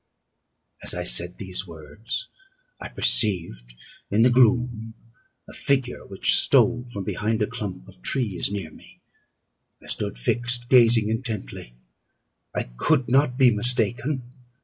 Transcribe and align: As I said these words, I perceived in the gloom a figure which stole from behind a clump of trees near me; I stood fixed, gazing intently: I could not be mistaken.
As 0.81 0.95
I 0.95 1.03
said 1.03 1.37
these 1.37 1.67
words, 1.67 2.27
I 2.79 2.87
perceived 2.89 3.75
in 4.09 4.23
the 4.23 4.31
gloom 4.31 4.95
a 5.47 5.53
figure 5.53 6.07
which 6.07 6.35
stole 6.35 6.87
from 6.91 7.03
behind 7.03 7.43
a 7.43 7.45
clump 7.45 7.87
of 7.87 8.01
trees 8.01 8.51
near 8.51 8.71
me; 8.71 8.99
I 9.79 9.85
stood 9.85 10.17
fixed, 10.17 10.69
gazing 10.69 11.09
intently: 11.09 11.75
I 12.51 12.63
could 12.63 13.09
not 13.09 13.37
be 13.37 13.51
mistaken. 13.51 14.23